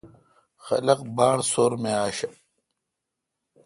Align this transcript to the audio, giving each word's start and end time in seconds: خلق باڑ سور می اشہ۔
خلق 0.65 0.99
باڑ 1.17 1.37
سور 1.51 1.71
می 1.81 1.93
اشہ۔ 2.05 2.29